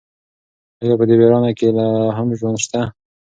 [0.81, 2.81] ایا په دې ویرانه کې لا هم ژوند شته؟